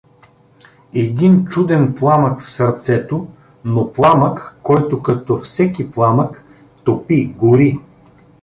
Един 0.93 1.45
чуден 1.47 1.95
пламък 1.95 2.41
в 2.41 2.51
сърцето, 2.51 3.27
но 3.65 3.93
пламък, 3.93 4.57
който, 4.63 5.01
като 5.01 5.37
всеки 5.37 5.91
пламък, 5.91 6.43
топи, 6.85 7.33
гори. 7.37 7.79